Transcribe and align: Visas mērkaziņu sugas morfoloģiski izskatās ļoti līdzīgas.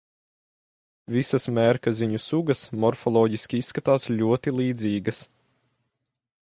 Visas 1.15 1.45
mērkaziņu 1.57 2.21
sugas 2.23 2.65
morfoloģiski 2.85 3.61
izskatās 3.65 4.09
ļoti 4.23 4.55
līdzīgas. 4.61 5.23